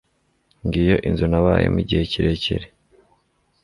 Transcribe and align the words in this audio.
ngiyo 0.65 0.95
inzu 1.07 1.25
nabayemo 1.31 1.77
igihe 1.83 2.03
kirekire 2.11 2.67